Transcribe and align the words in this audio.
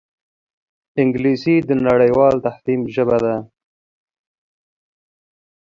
انګلیسي 1.01 1.55
د 1.69 1.71
نړیوال 1.87 2.35
تفهیم 2.45 2.81
ژبه 2.93 3.17
ده 3.23 3.35